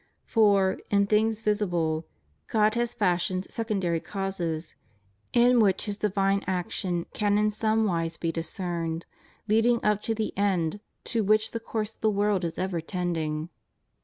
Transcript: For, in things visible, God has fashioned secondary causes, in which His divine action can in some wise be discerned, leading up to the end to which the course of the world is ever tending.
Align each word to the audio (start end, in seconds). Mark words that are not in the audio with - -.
For, 0.25 0.79
in 0.89 1.05
things 1.05 1.41
visible, 1.41 2.07
God 2.47 2.73
has 2.73 2.95
fashioned 2.95 3.45
secondary 3.51 3.99
causes, 3.99 4.73
in 5.31 5.59
which 5.59 5.85
His 5.85 5.95
divine 5.95 6.43
action 6.47 7.05
can 7.13 7.37
in 7.37 7.51
some 7.51 7.85
wise 7.85 8.17
be 8.17 8.31
discerned, 8.31 9.05
leading 9.47 9.79
up 9.85 10.01
to 10.01 10.15
the 10.15 10.35
end 10.35 10.79
to 11.03 11.23
which 11.23 11.51
the 11.51 11.59
course 11.59 11.93
of 11.93 12.01
the 12.01 12.09
world 12.09 12.43
is 12.43 12.57
ever 12.57 12.81
tending. 12.81 13.49